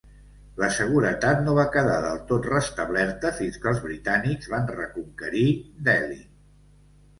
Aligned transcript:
La 0.61 0.69
seguretat 0.77 1.43
no 1.47 1.53
va 1.57 1.65
quedar 1.75 1.97
del 2.05 2.17
tot 2.31 2.47
restablerta 2.53 3.33
fins 3.41 3.61
que 3.67 3.71
els 3.73 3.83
britànics 3.85 4.51
van 4.57 4.67
reconquerir 4.81 5.47
Delhi. 5.93 6.21